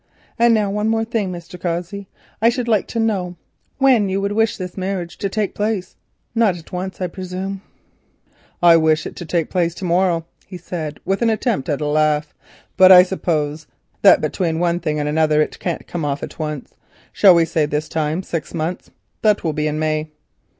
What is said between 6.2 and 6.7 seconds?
not